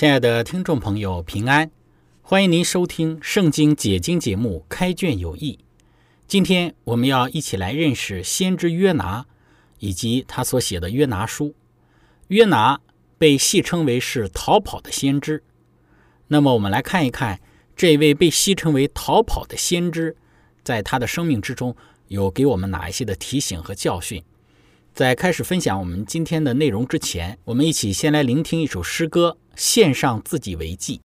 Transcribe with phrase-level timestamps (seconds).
[0.00, 1.70] 亲爱的听众朋友，平安！
[2.22, 5.58] 欢迎您收听《圣经解经》节目《开卷有益》。
[6.26, 9.26] 今天我们要一起来认识先知约拿
[9.78, 11.48] 以及他所写的《约拿书》。
[12.28, 12.80] 约拿
[13.18, 15.42] 被戏称为是逃跑的先知。
[16.28, 17.38] 那么，我们来看一看
[17.76, 20.16] 这位被戏称为逃跑的先知，
[20.64, 21.76] 在他的生命之中
[22.08, 24.22] 有给我们哪一些的提醒和教训。
[24.94, 29.36] 在开始分享我们今天的内容之前，我们一起先来聆听一首诗歌。
[29.56, 31.00] 献上自己为祭。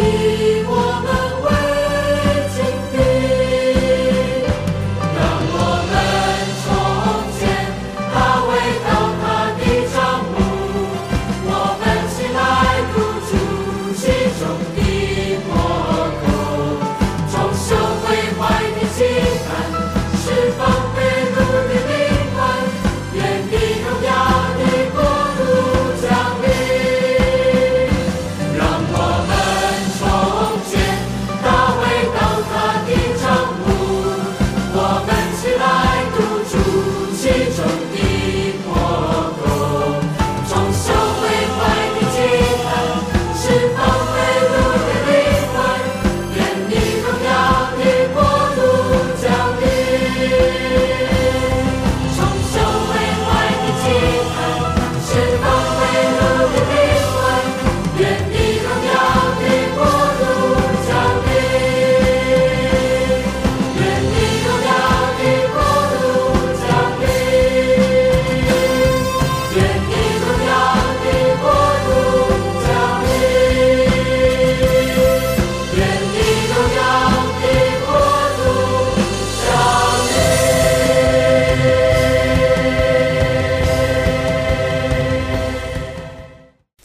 [0.00, 0.49] You.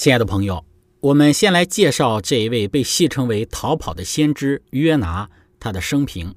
[0.06, 0.63] 亲爱的朋友，
[1.00, 6.36] 我们先来介绍这一位被戏称为“逃跑的先知”约拿他的生平。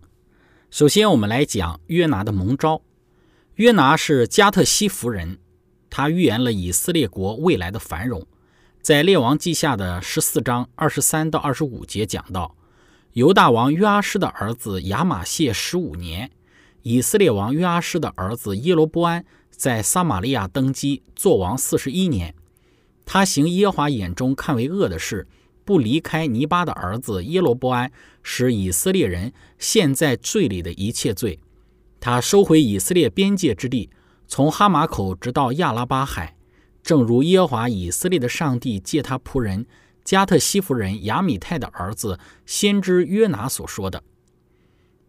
[0.71, 2.81] 首先，我们来讲约拿的蒙招。
[3.57, 5.37] 约拿是加特西弗人，
[5.91, 8.27] 他预言了以色列国未来的繁荣。
[8.81, 12.57] 在《列王记下》的十四章二十三到二十五节讲到，
[13.13, 16.31] 犹大王约阿施的儿子亚玛谢十五年，
[16.81, 22.35] 以色列王约阿施的儿子耶罗波安在撒玛利亚登基做王四十一年。
[23.11, 25.27] 他行耶和华眼中看为恶的事，
[25.65, 27.91] 不离开尼巴的儿子耶罗波安，
[28.23, 31.41] 使以色列人陷在罪里的一切罪。
[32.01, 33.89] 他收回以色列边界之地，
[34.27, 36.37] 从哈马口直到亚拉巴海，
[36.83, 39.65] 正如耶和华以色列的上帝借他仆人
[40.05, 44.03] 加特西弗人亚米泰的儿子先知约拿所说的。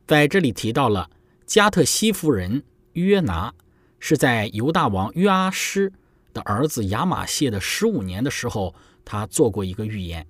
[0.08, 1.10] 在这里提到了
[1.46, 2.64] 加特西弗人
[2.94, 3.54] 约拿
[4.00, 5.92] 是在犹大王约阿施。
[6.34, 10.28] 的儿子亚玛谢的十五年的时候，他做过一个预言。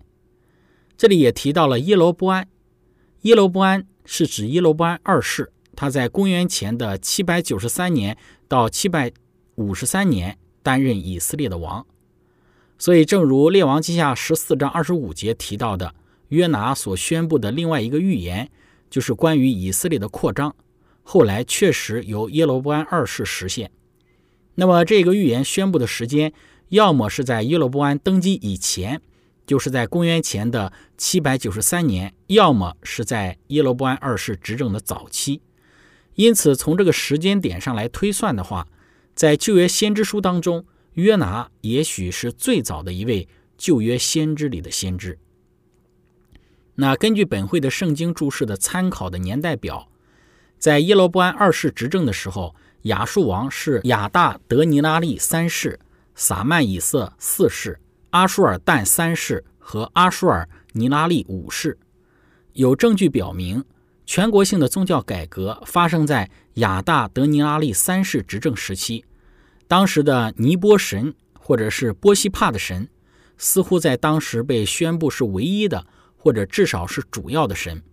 [0.97, 2.47] 这里也提到了耶罗波安。
[3.21, 8.17] 耶罗波安是指耶罗波安二世，他在公元前的七百九十三年
[8.47, 9.11] 到七百
[9.55, 11.85] 五十三年担任以色列的王。
[12.77, 15.93] 所以，正如列王记下十四章二十五节提到的，
[16.29, 18.49] 约拿所宣布的另外一个预言，
[18.89, 20.55] 就是关于以色列的扩张，
[21.03, 23.69] 后来确实由耶罗波安二世实现。
[24.59, 26.33] 那么这个预言宣布的时间，
[26.67, 29.01] 要么是在耶罗波安登基以前，
[29.47, 35.41] 就是在公元前的七百九十三年；要么是在耶罗波安二世执政的早期。
[36.15, 38.67] 因此，从这个时间点上来推算的话，
[39.15, 40.65] 在旧约先知书当中，
[40.95, 45.17] 约拿也许是最早的一位旧约先知里的先知。
[46.75, 49.89] 那根据本会的圣经注释的参考的年代表，
[50.57, 52.53] 在耶罗波安二世执政的时候。
[52.83, 55.77] 亚述王是亚大德尼拉利三世、
[56.15, 57.77] 撒曼以色四世、
[58.11, 61.77] 阿舒尔旦三世和阿舒尔尼拉利五世。
[62.53, 63.63] 有证据表明，
[64.05, 69.03] 全国性的宗教改革发生在亚大德尼拉利三世执政时期。
[69.67, 72.87] 当时的尼波神，或者是波西帕的神，
[73.37, 75.85] 似乎在当时被宣布是唯一的，
[76.15, 77.83] 或者至少是主要的神。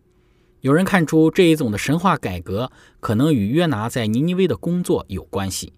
[0.67, 5.73] 有人看出这一种的神话改革可能与约拿在尼尼微的工作有关系。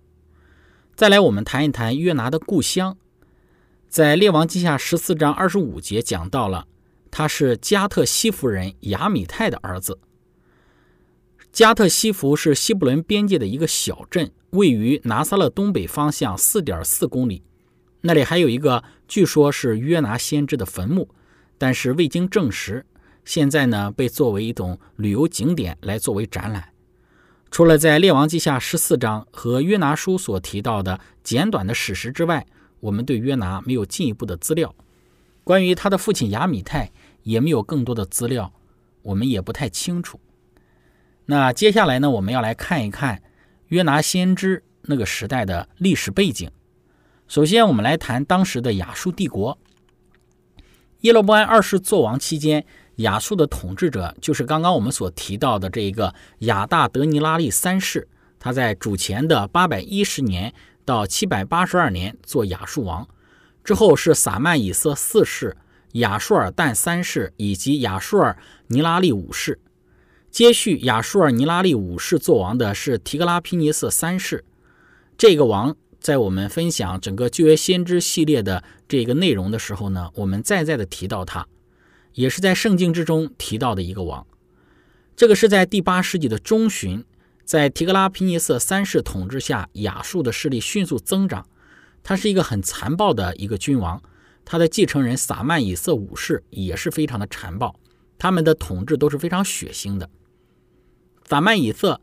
[0.96, 2.96] 再来，我们谈一谈约拿的故乡。
[3.90, 6.66] 在列王记下十四章二十五节讲到了，
[7.10, 9.98] 他是加特西弗人亚米泰的儿子。
[11.52, 17.42] 加特西弗是西布伦边界的一个小镇，位于拿撒勒东北方向四点四公里。
[18.00, 21.10] 那里还有一个据说是约拿先知的坟墓，
[21.58, 22.86] 但是未经证实。
[23.28, 26.70] 现在呢，被作为一种旅游景点来作为展览。
[27.50, 32.46] 除了在《列王记下》十四章和约拿书所提到的简短的史实之外，
[32.80, 34.74] 我们对约拿没有进一步的资料。
[35.44, 36.90] 关于他的父亲亚米泰，
[37.22, 38.50] 也没有更多的资料，
[39.02, 40.18] 我们也不太清楚。
[41.26, 43.20] 那接下来呢，我们要来看一看
[43.66, 46.50] 约拿先知那个时代的历史背景。
[47.26, 49.58] 首先，我们来谈当时的亚述帝国。
[51.02, 52.64] 耶罗波安二世作王期间。
[52.98, 58.06] 亚述的统治者就是刚刚我们所提到的这一个亚大德尼拉利三世，
[58.38, 60.52] 他在主前的八百一十年
[60.84, 63.06] 到七百八十二年做亚述王，
[63.62, 65.56] 之后是撒曼以色四世、
[65.92, 68.36] 亚述尔旦三世以及亚述尔
[68.68, 69.60] 尼拉利五世。
[70.30, 74.44] 接续亚述尔尼拉利五世做王的是提格拉皮尼瑟三世。
[75.16, 81.46] 这个王在我们分享整个旧约先知系列的这个内容的时候呢，我们再再的提到他。
[82.18, 84.26] 也是在圣经之中提到的一个王，
[85.14, 87.04] 这个是在第八世纪的中旬，
[87.44, 91.46] 在提格拉皮尼瑟三世统治下，亚述的势力迅速增长。
[92.02, 94.02] 他是一个很残暴的一个君王，
[94.44, 97.78] 他的继承人撒曼以色五世也是非常的残暴，
[98.18, 100.10] 他们的统治都是非常血腥的。
[101.24, 102.00] 撒曼以色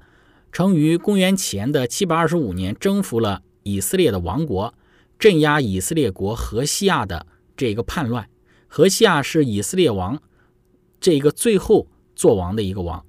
[0.54, 4.74] 曾于公元前的七百二十五年征服了以色列的王国，
[5.20, 8.30] 镇压以色列国和西亚的这个叛乱。
[8.78, 10.22] 何西亚是以色列王
[11.00, 13.06] 这个最后做王的一个王。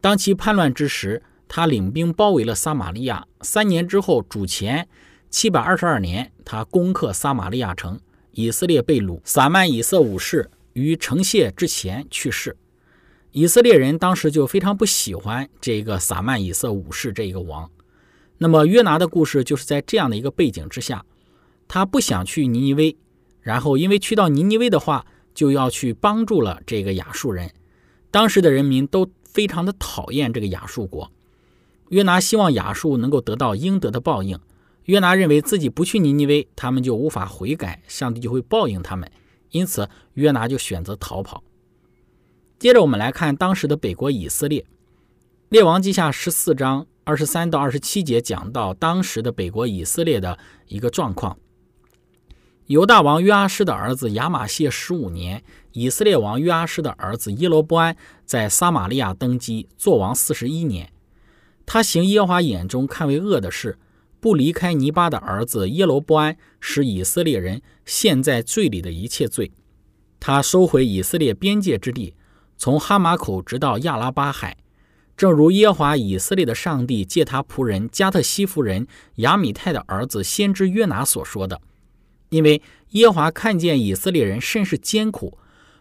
[0.00, 3.26] 当其叛乱之时，他领兵包围了撒玛利亚。
[3.42, 4.88] 三年之后，主前
[5.28, 8.00] 七百二十二年，他攻克撒玛利亚城，
[8.30, 9.20] 以色列被掳。
[9.22, 12.56] 撒曼以色武士于城谢之前去世。
[13.32, 17.70] 以色列人当时就非常不喜欢这个撒曼以色武士这一个王。
[18.38, 21.04] 那么约拿的故事就是在这样的一个背景之下，
[21.68, 22.96] 他不想去尼尼微。
[23.46, 27.48] 然后，因为去到尼尼微的话，就要去帮助了这个亚述人。
[28.10, 31.08] 当时的人民都非常的讨厌这个亚述国。
[31.90, 34.36] 约拿希望亚述能够得到应得的报应，
[34.86, 39.08] 约拿认为自己不去尼尼微，他们就无法悔改，上帝就会报应他们，
[39.52, 41.44] 因此约拿就选择逃跑。
[42.58, 44.60] 接着我们来看当时的北国以色列，
[45.50, 50.36] 《列王记下》十四章二十三到二十七节讲到当时的北国以色列的
[50.66, 51.38] 一个状况。
[52.66, 60.90] 犹大王约阿施的儿子亚玛谢十五年，以色列王约阿施的儿子耶罗波安在撒玛利亚登基，做王四十一年。
[61.64, 63.78] 他行耶华眼中看为恶的事。
[64.18, 69.52] 不离开尼巴的儿子耶罗波安，使以色列人陷在罪里的一切罪。
[70.18, 72.14] 他收回以色列边界之地，
[72.56, 74.56] 从哈马口直到亚拉巴海，
[75.16, 81.60] 正如耶华以色列的上帝借他仆人加特西夫人亚米泰的儿子先知约拿所说的。
[82.36, 85.38] 因为耶华看见以色列人甚是艰苦，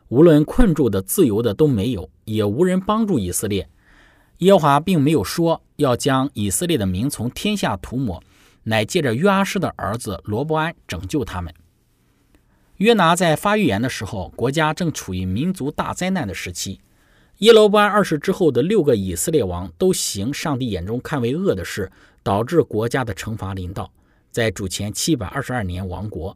[0.08, 3.68] 无论困住的、自由的都没有，也无人帮助以色列。
[4.38, 8.24] 耶华并没有说要将以色列的名从天下涂抹。
[8.68, 11.54] 乃借着约阿施的儿子罗伯安拯救他们。
[12.78, 16.80] 约拿在发预言的时候，国家正处于民族大灾难的时期。
[17.40, 21.92] 耶罗波安二世之后的六个以色列王都行上帝眼中看为恶的事，
[22.24, 23.92] 导致国家的惩罚临到，
[24.32, 26.36] 在主前七百二十二年亡国。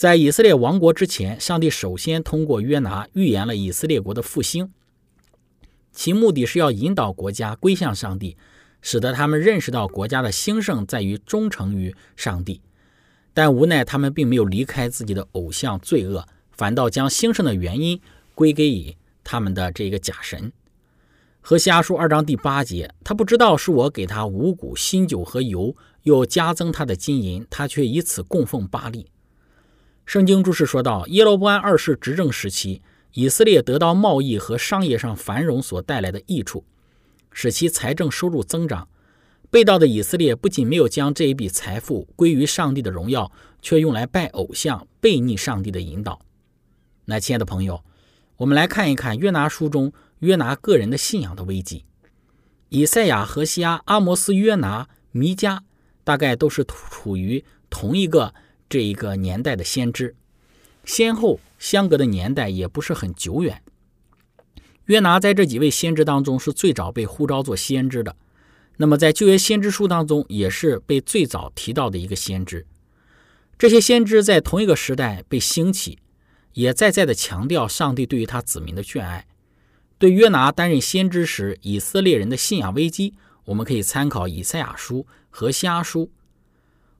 [0.00, 4.72] 在以色列亡国之前，上帝首先通过约拿预言了以色列国的复兴，
[5.92, 8.38] 其目的是要引导国家归向上帝。
[8.80, 12.62] 使得他们认识到国家的兴盛在于忠诚于上帝，
[13.34, 18.00] 但无奈他们并没有离开自己的偶像罪恶，反倒将兴盛的原因
[18.34, 20.50] 归给以他们的这个假神。
[21.42, 29.04] 和西阿书二章第八节，他不知道是我给他五谷、新酒和油，又加增他的金银，他却以此供奉巴利。
[30.06, 36.64] 圣经注释说道：耶罗波安二世执政时期，以色列得到贸易和商业上繁荣所带来的益处。
[37.32, 38.88] 使其财政收入增长。
[39.50, 43.30] 被盗的以色列不仅没有将这一笔财富归于上帝的荣耀，
[43.60, 46.20] 却用来拜偶像，背逆上帝的引导。
[47.04, 47.82] 那亲爱的朋友，
[48.36, 51.84] 我们来看一看约拿书中约拿个人的信仰的危机。
[52.68, 55.58] 以赛亚、何西阿、阿摩斯、约拿、弥迦，
[56.04, 58.32] 大概都是处于同一个
[58.70, 60.14] 这一个年代的先知，
[60.84, 63.62] 先后相隔的年代也不是很久远。
[64.84, 68.14] 约拿在这几位先知当中是最早被呼召做先知的，
[68.76, 72.64] 那么在旧约先知书当中也是被最早提到的一个先知。
[73.58, 75.98] 这些先知在同一个时代被兴起，
[76.52, 79.26] 也再再的强调上帝对于他子民的眷爱。
[79.98, 83.14] 对约拿担任先知时以色列人的信仰危机，
[83.46, 86.12] 我们可以参考以赛亚书和西阿书。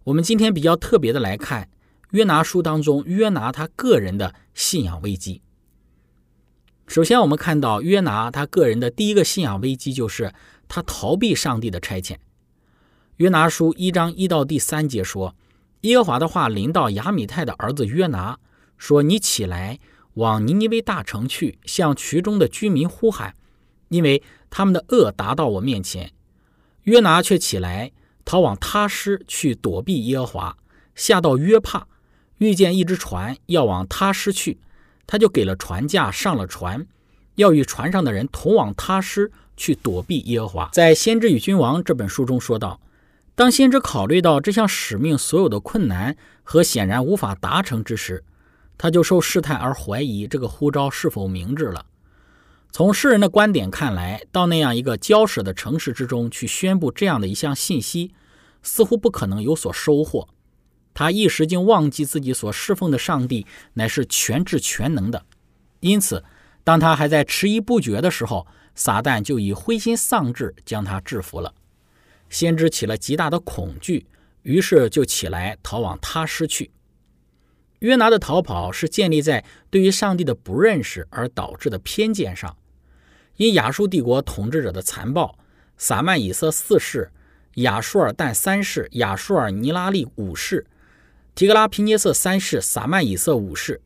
[0.05, 1.69] 我们今天比较特别的来看
[2.13, 5.43] 约拿书当中约拿他个人的信仰危机。
[6.87, 10.33] 首先，我们看到约拿他个人的第一个信仰危机，就是
[10.67, 12.17] 他逃避上帝的差遣。
[13.19, 15.37] 约拿书一章一到第三节说
[15.83, 18.39] ：“耶和华的话临到亚米泰的儿子约拿，
[18.79, 19.79] 说：你起来
[20.15, 23.37] 往尼尼微大城去，向渠中的居民呼喊，
[23.89, 26.11] 因为他们的恶达到我面前。”
[26.85, 27.93] 约拿却起来
[28.31, 30.57] 逃往他施去躲避耶和华，
[30.95, 31.89] 下到约帕，
[32.39, 34.61] 遇见一只船要往他施去。
[35.05, 36.87] 他就给了船价，上了船，
[37.35, 40.71] 要与船上的人同往他施去躲避耶和华。
[40.73, 42.81] 在《先知与君王》这本书中说道，
[43.35, 48.23] 当先知考虑到这项使命所有的困难和显然无法达成之时，
[48.79, 51.87] 他就受试探而怀疑这个呼召是否明智了。
[52.71, 58.13] 从世人的观点看来，到那样一个骄奢的城市之中去宣布这样的一项信息，
[58.63, 60.29] 似乎不可能有所收获。
[60.93, 65.25] 他一时竟忘记自己所侍奉的上帝乃是全智全能的，
[65.81, 66.25] 因此，
[66.65, 71.55] 当他还在迟疑不决的时候，撒旦就以灰心丧志将他制服了。
[72.29, 74.07] 先知起了极大的恐惧，
[74.43, 76.71] 于是就起来逃往他失去。
[77.81, 82.57] 约拿的逃跑是建立在对于上帝的不认识而导致的偏见上，
[83.37, 85.39] 因亚述帝国统治者的残暴，
[85.79, 87.11] 撒曼以色四世、
[87.55, 90.67] 亚述尔旦三世、亚述尔尼拉利五世。
[91.35, 93.81] 提格拉皮涅瑟三世、撒曼以色五世，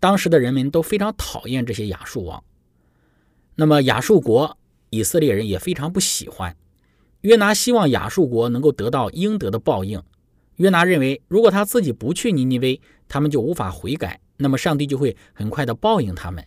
[0.00, 2.42] 当时的人民都非常讨厌这些亚述王。
[3.54, 6.56] 那么亚述国，以色列人也非常不喜欢。
[7.20, 10.02] 约拿希望亚述国能够得到应得的报应。
[10.56, 16.44] 约拿认为，如果他自己不去尼尼微，他们就无法悔改，那么上帝就会很快的报应他们。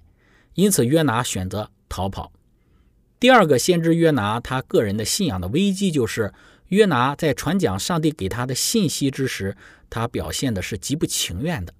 [0.56, 2.32] 因此，约拿选择逃跑。
[3.24, 6.34] 第二个先知约拿，他个人的信仰的危机就是。
[6.68, 9.56] 约拿在传讲上帝给他的信息之时，
[9.89, 11.74] 他表现的是极不情愿的。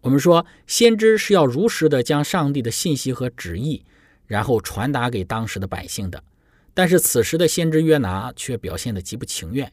[0.00, 3.84] 我们说，先知是要如实的将上帝的信息和旨意，
[4.26, 6.20] 然后传达给当时的百姓的。
[6.74, 9.72] 但是此时的先知约拿却表现的极不情愿。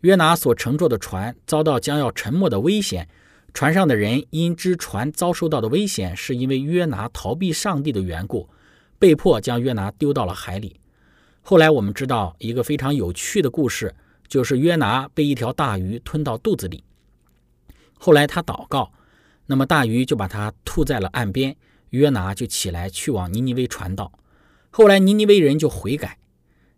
[0.00, 3.06] 约拿所乘坐的船遭到将要沉没的危险，
[3.52, 8.48] 船上的人因知船遭受到的危险是因为约拿逃避上帝的缘故，
[9.04, 10.80] 被迫将约拿丢到了海里。
[11.42, 13.94] 后来我们知道一个非常有趣的故事，
[14.26, 16.82] 就是约拿被一条大鱼吞到肚子里。
[17.98, 18.90] 后来他祷告，
[19.44, 21.54] 那么大鱼就把他吐在了岸边，
[21.90, 24.10] 约拿就起来去往尼尼微传道。
[24.70, 26.16] 后来尼尼微人就悔改，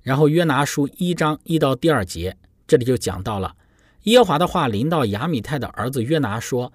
[0.02, 2.36] 然后约拿书一章一到第二节。
[2.66, 3.54] 这里就讲到了
[4.02, 6.72] 耶和华的话临到亚米泰的儿子约拿说：“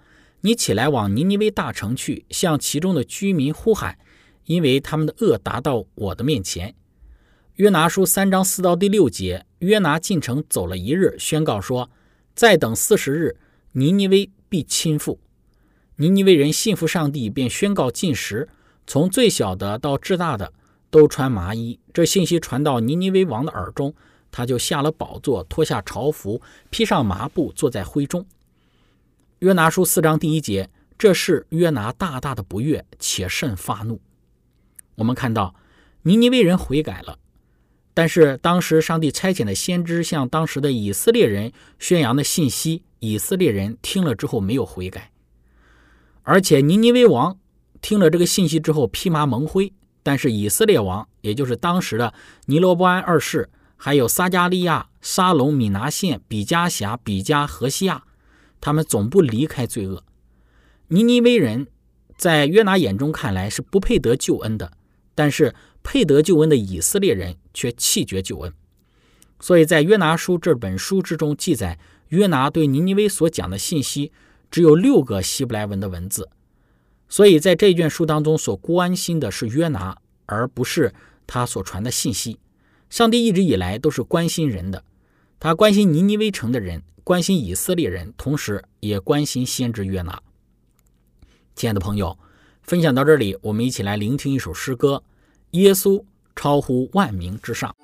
[0.47, 3.97] 你起来往尼尼微大城去，向其中的居民呼喊，
[4.51, 6.75] 因为他们的恶达到我的面前。”
[7.55, 11.89] 约拿书三章四到第六节，约拿进城走了一日，宣告说
[12.35, 13.37] ：“再等四十日，
[13.73, 15.17] 尼尼微必倾覆。”
[15.97, 18.49] 尼尼微人信服上帝，便宣告禁食，
[18.87, 20.51] 从最小的到至大的
[20.89, 21.79] 都穿麻衣。
[21.93, 23.93] 这信息传到尼尼微王的耳中。
[24.33, 28.25] 他就下了宝座，脱下朝服，披上麻布，坐在灰中。
[29.39, 33.99] 约拿书四章第一节，这是约拿大大的不悦，且甚发怒。
[35.01, 35.55] 我们看到
[36.03, 37.17] 尼尼微人悔改了，
[37.95, 45.11] 但是当时上帝差遣的先知向当时的以色列人宣扬的信息，以色列人听了之后没有悔改，
[46.21, 47.39] 而且尼尼微王
[47.81, 49.73] 听了这个信息之后披麻蒙灰，
[50.03, 52.13] 但是以色列王，也就是当时的
[52.45, 53.49] 尼罗波安二世。
[53.83, 58.03] 还有撒加利亚、沙龙、米拿县、比加辖、比加、河西亚，
[58.61, 60.03] 他们总不离开罪恶。
[60.89, 61.65] 尼尼微人
[62.15, 64.71] 在约拿眼中看来是不配得救恩的，
[65.15, 68.53] 但是配得救恩的以色列人却弃绝救恩。
[69.39, 74.11] 所以在约拿书这本书之中记载，约拿对尼尼微所讲的信息
[74.51, 76.29] 只有六个希伯来文的文字。
[77.09, 79.97] 所以在这卷书当中所关心的是约拿，
[80.27, 80.93] 而不是
[81.25, 82.39] 他所传的信息。
[82.89, 84.83] 上帝一直以来都是关心人的，
[85.39, 90.21] 他关心尼尼微城的人，关心以色列人，同时也关心先知约拿。
[91.55, 92.17] 亲爱的朋友，
[92.71, 95.03] 分享到这里，我们一起来聆听一首诗歌：
[95.49, 96.01] 耶稣
[96.37, 97.75] 超乎万民之上。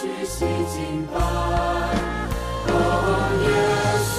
[0.00, 1.18] 屈膝敬拜。
[2.68, 2.72] 哦，
[3.42, 3.50] 耶
[4.06, 4.16] 稣，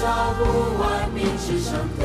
[0.00, 0.02] 超
[0.38, 0.40] 乎
[0.80, 2.02] 万民之上的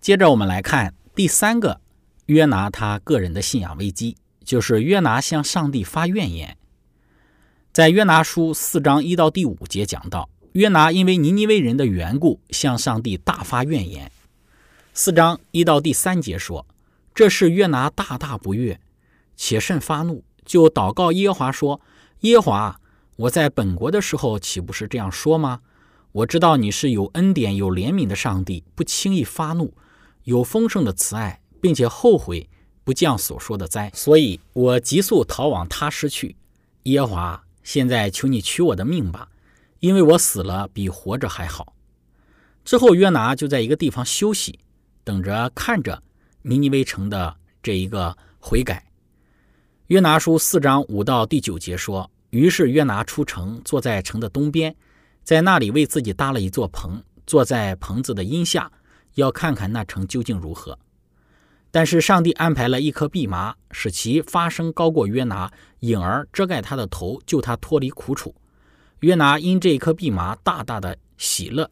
[0.00, 1.78] 接着我们来看第三个
[2.24, 6.56] 约拿他个人的信仰危机，就是约拿向上帝发怨言。
[7.70, 14.10] 在约拿书四章一到第五节讲到，约拿因为尼尼微人的缘故，向上帝大发怨言。
[14.94, 16.66] 四章一到第三节说，
[17.14, 18.80] 这是约拿大大不悦，
[19.36, 21.80] 且甚发怒，就祷告耶和华说
[22.20, 22.80] ：“耶和华，
[23.16, 25.60] 我在本国的时候岂不是这样说吗？
[26.12, 29.74] 我知道你是有恩典、有怜悯的上帝，不轻易发怒，
[30.30, 32.48] 有丰盛的慈爱，并且后悔
[32.84, 36.36] 不降所说的灾，所以我急速逃往他失去。
[36.84, 39.28] 耶华，现在求你取我的命吧，
[39.80, 41.74] 因为我死了比活着还好。
[42.64, 44.60] 之后，约拿就在一个地方休息，
[45.02, 46.00] 等着看着
[46.42, 48.86] 尼尼微城的这一个悔改。
[49.88, 54.76] 约拿书四章五到第九节说：“于是约拿出城，坐在城的东边，
[55.24, 58.70] 在那里为自己搭了一座棚，坐在棚子的荫下，
[59.14, 60.78] 要看看那城究竟如何。
[61.70, 68.34] 但是上帝安排了一棵蓖麻，使其发生高过约拿，影儿遮盖他的头，救他脱离苦楚。
[69.00, 71.70] 约拿因这一棵蓖麻大大的喜乐。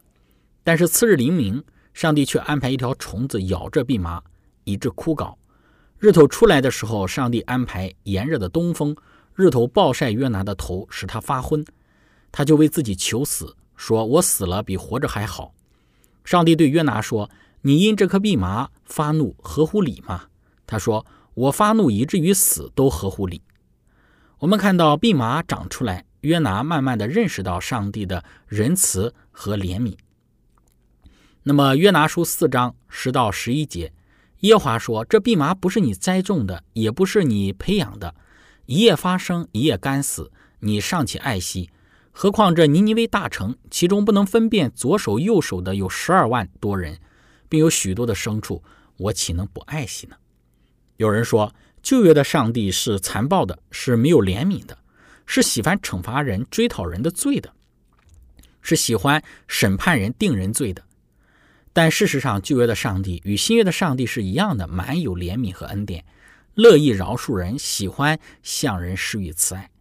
[0.63, 1.61] 但是次日黎明，
[1.93, 4.23] 上帝却安排一条虫子咬着蓖麻，
[4.63, 5.35] 以致枯槁。
[5.97, 8.95] 日头出来的时候，上帝安排炎热的东风，
[9.35, 11.65] 日头暴晒约拿的头，使他发昏。
[12.31, 15.53] 他就为自己求死，说：“我死了比活着还好。”
[16.23, 17.29] 上帝对约拿说
[17.61, 20.25] ：“你因这棵蓖麻发怒，合乎理吗？”
[20.67, 23.41] 他说：“我发怒以至于死，都合乎理。”
[24.39, 29.97] 我们看到蓖麻长出来，约拿慢慢的认识到上帝的仁慈和怜悯。
[31.43, 33.91] 那么约拿书四章十到十一节，
[34.41, 38.13] 耶华说：“这蓖麻不是你栽种的，也不是你培养的，
[38.65, 41.69] 一夜发生，一夜干死，你尚且爱惜。
[42.21, 46.99] 何况这尼尼微大城，其中不能分辨左手右手的有十二万多人，
[47.47, 48.61] 并有许多的牲畜，
[48.97, 50.17] 我岂能不爱惜呢？”
[50.99, 54.77] 有人说，旧约的上帝是残暴的，是没有怜悯的，
[55.25, 57.53] 是喜欢惩罚人、追讨人的罪的，
[58.61, 60.83] 是喜欢审判人、定人罪的。
[61.71, 66.03] 但事实上，旧约的上帝与新约的上帝是一样的，满有怜悯和恩典，
[66.53, 69.71] 乐意饶恕人，喜欢向人施予慈爱。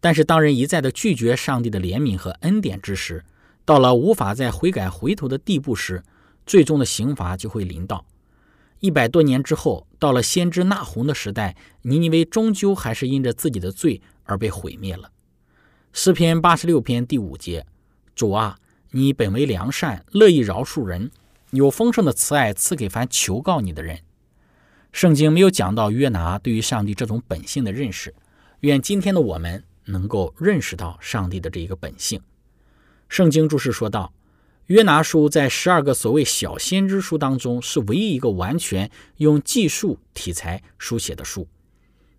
[0.00, 3.24] 但是，当人一再的拒绝上帝的怜悯和恩典之时，
[3.64, 6.02] 到了无法再悔改回头的地步时，
[6.46, 8.06] 最终的刑罚就会临到。
[8.80, 15.10] 一百多年之后，到了先知那鸿的时代，尼尼微终究还是因着自己的罪而被毁灭了。
[15.92, 17.66] 诗篇八十六篇第五节：
[18.14, 18.56] 主啊，
[18.92, 21.10] 你本为良善，乐意饶恕人，
[21.50, 23.98] 有丰盛的慈爱赐给凡求告你的人。
[24.92, 28.14] 圣经没有讲到约拿对于上帝这种本性的认识，
[28.60, 32.20] 愿今天的我们能够认识到上帝的这一个本性。
[33.08, 34.12] 圣经注释说道。
[34.66, 41.48] 约拿书在十二个所谓小先知书当中，是唯一一个完全用记述题材书写的书。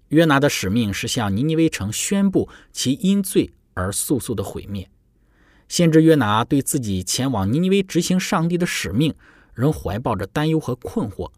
[0.08, 4.90] 约拿的使命是向尼尼微城宣布其因罪而速速的毁灭。
[5.68, 9.14] 先知约拿对自己前往尼尼微执行上帝的使命，
[9.54, 11.30] 仍怀抱着担忧和困惑。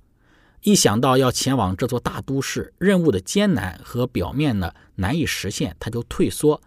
[0.64, 6.62] 一想到要前往这座大都市，任务的艰难和表面呢难以实现，他就退缩，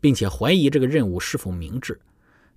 [0.00, 1.98] 并且怀疑这个任务是否明智。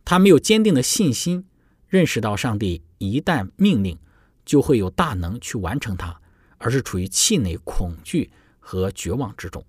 [0.03, 1.45] 他没有坚定的信心，
[1.87, 3.97] 认识到上帝一旦命令，
[4.45, 6.19] 就会有大能去完成它，
[6.57, 9.63] 而是处于气馁、恐惧和绝望之中。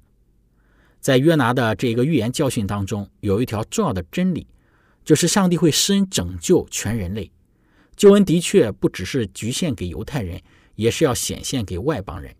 [1.00, 4.48] 在约拿的这个预言教训当中，有一条重要的真理，
[5.04, 7.30] 就是上帝会施恩拯救全人类。
[7.94, 10.40] 救恩的确不只是局限给犹太人，
[10.82, 12.34] 也是要显现给外邦人。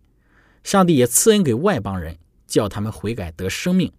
[0.63, 3.91] 上帝也赐恩给外邦人，叫他们悔改得生命。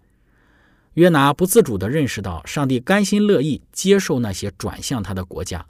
[0.95, 5.67] 约拿不自主地认识到，上帝甘心乐意接受那些转向他的国家。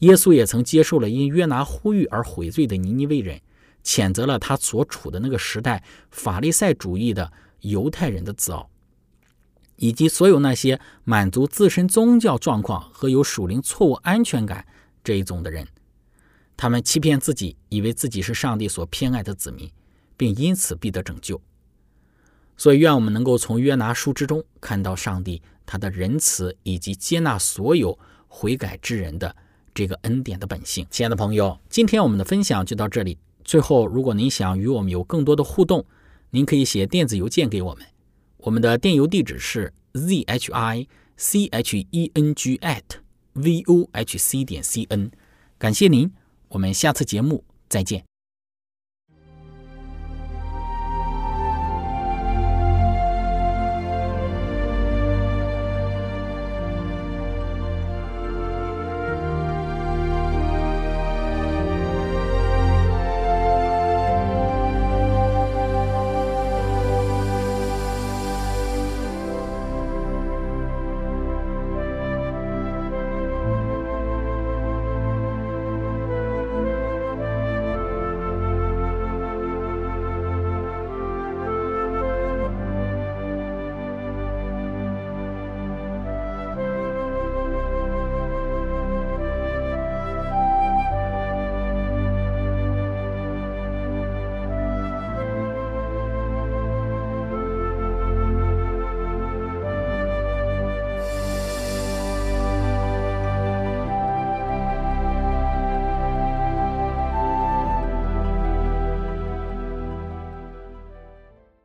[0.00, 3.40] 耶稣也曾接受了因约拿呼吁而悔罪的尼尼微人，
[3.82, 8.68] 谴责了他所处的那个时代法利赛主义的犹太人的自傲，
[9.76, 14.66] 以及所有那些满足自身宗教状况和有属灵错误安全感
[15.02, 15.66] 这一种的人。
[16.62, 19.68] 他们欺骗自己，以为自己是上帝所偏爱的子民，
[20.16, 21.42] 并因此必得拯救。
[22.56, 27.98] 所以，愿我们能够从约拿书之中看到上帝他的仁慈以及接纳所有
[28.28, 29.34] 悔改之人的
[29.74, 30.86] 这个恩典的本性。
[30.88, 33.18] 亲爱的朋友，今天我们的分享就到这里。
[33.42, 35.84] 最后，如果您想与我们有更多的互动，
[36.30, 37.84] 您可以写电子邮件给我们，
[38.36, 42.84] 我们的电邮地址是 z h i c h e n g at
[43.32, 45.10] v o h c 点 c n。
[45.58, 46.12] 感谢您，
[46.52, 48.11] 我们下次节目再见。